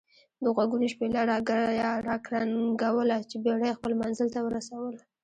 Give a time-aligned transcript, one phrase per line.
[0.43, 1.21] دغوږونو شپېلۍ
[2.07, 4.95] را کرنګوله چې بېړۍ خپل منزل ته ورسول.